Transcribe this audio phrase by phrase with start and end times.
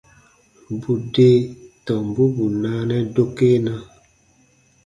[0.81, 1.27] Bù de
[1.85, 3.73] tombu bù naanɛ dokena.